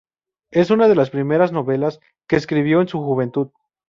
Es 0.49 0.71
una 0.71 0.87
las 0.87 1.11
primeras 1.11 1.51
novelas 1.51 1.99
que 2.27 2.35
escribió 2.35 2.81
en 2.81 2.87
su 2.87 2.97
juventud. 3.01 3.49